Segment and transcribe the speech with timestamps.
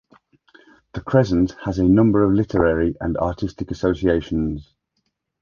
[0.93, 4.73] The crescent has a number of literary and artistic associations.